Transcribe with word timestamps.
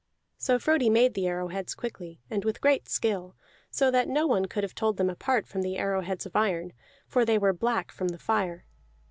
So 0.39 0.57
Frodi 0.57 0.89
made 0.89 1.13
the 1.13 1.27
arrow 1.27 1.49
heads 1.49 1.75
quickly 1.75 2.19
and 2.27 2.43
with 2.43 2.59
great 2.59 2.89
skill, 2.89 3.35
so 3.69 3.91
that 3.91 4.07
no 4.07 4.25
one 4.25 4.45
could 4.47 4.63
have 4.63 4.73
told 4.73 4.97
them 4.97 5.11
apart 5.11 5.45
from 5.45 5.61
the 5.61 5.77
arrow 5.77 6.01
heads 6.01 6.25
of 6.25 6.35
iron, 6.35 6.73
for 7.05 7.23
they 7.23 7.37
were 7.37 7.53
black 7.53 7.91
from 7.91 8.07
the 8.07 8.17
fire. 8.17 8.65